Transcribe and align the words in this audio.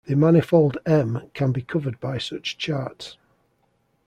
The 0.07 0.15
manifold 0.15 0.79
"M" 0.83 1.29
can 1.35 1.51
be 1.51 1.61
covered 1.61 1.99
by 1.99 2.17
such 2.17 2.57
charts. 2.57 3.17